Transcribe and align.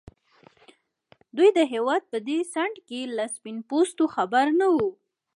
دوی 1.35 1.49
د 1.57 1.59
هېواد 1.73 2.03
په 2.11 2.17
دې 2.27 2.39
څنډه 2.53 2.81
کې 2.87 3.01
له 3.17 3.25
سپين 3.35 3.57
پوستو 3.69 4.03
خبر 4.15 4.45
نه 4.59 4.67
وو. 4.73 4.87